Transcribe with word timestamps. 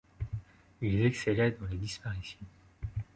Ils 0.81 1.05
excellaient 1.05 1.55
dans 1.59 1.67
les 1.67 1.77
disparitions. 1.77 2.39